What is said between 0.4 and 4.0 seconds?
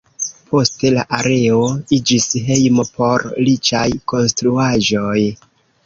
Poste la areo iĝis hejmo por riĉaj